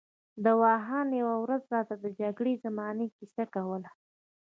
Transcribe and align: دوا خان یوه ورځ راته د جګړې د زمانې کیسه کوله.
دوا 0.45 0.73
خان 0.85 1.07
یوه 1.21 1.35
ورځ 1.43 1.63
راته 1.75 1.95
د 1.99 2.05
جګړې 2.19 2.53
د 2.57 2.61
زمانې 2.63 3.07
کیسه 3.17 3.43
کوله. 3.53 3.89